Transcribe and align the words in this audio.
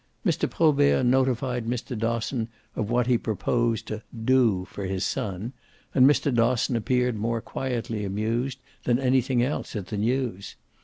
Mr. 0.25 0.49
Probert 0.49 1.05
notified 1.05 1.67
Mr. 1.67 1.95
Dosson 1.95 2.47
of 2.75 2.89
what 2.89 3.05
he 3.05 3.19
proposed 3.19 3.85
to 3.85 4.01
"do" 4.11 4.65
for 4.65 4.85
his 4.87 5.05
son, 5.05 5.53
and 5.93 6.07
Mr. 6.09 6.33
Dosson 6.33 6.75
appeared 6.75 7.15
more 7.17 7.39
quietly 7.39 8.03
amused 8.03 8.57
than 8.85 8.97
anything 8.97 9.43
else 9.43 9.75
at 9.75 9.89
the 9.89 9.97
news. 9.97 10.55